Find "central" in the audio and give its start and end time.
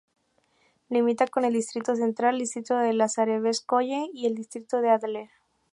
1.95-2.33